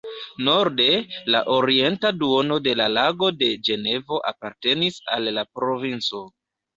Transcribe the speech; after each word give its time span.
Norde, 0.45 0.85
la 1.33 1.41
orienta 1.55 2.11
duono 2.21 2.57
de 2.67 2.73
la 2.81 2.87
Lago 2.93 3.29
de 3.41 3.49
Ĝenevo 3.69 4.17
apartenis 4.31 4.97
al 5.17 5.29
la 5.37 5.45
provinco. 5.59 6.23